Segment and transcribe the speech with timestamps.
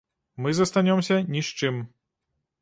[0.45, 1.75] Мы застанёмся ні з чым.